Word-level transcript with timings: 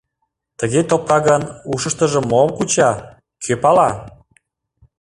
Тыге 0.59 0.81
топка 0.89 1.17
гын, 1.27 1.41
ушыштыжо 1.73 2.21
мом 2.31 2.49
куча— 2.57 2.91
кӧ 3.43 3.53
пала? 3.63 3.89